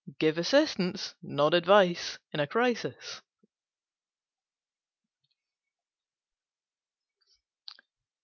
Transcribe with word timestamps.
Give 0.17 0.39
assistance, 0.39 1.13
not 1.21 1.53
advice, 1.53 2.17
in 2.33 2.39
a 2.39 2.47
crisis. 2.47 3.21